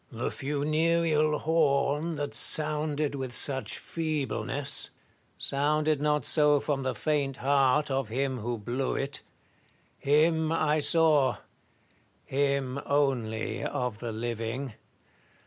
[0.11, 4.89] Tlie funereal horn, that sounded with such feebleness,
[5.37, 9.21] sounded not so from the faint heart of him who blew it.
[9.99, 11.37] Him I saw;
[12.25, 14.73] him only of the living.